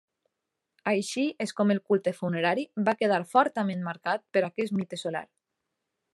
[0.91, 5.25] Així és com el culte funerari va quedar fortament marcat per aquest mite solar.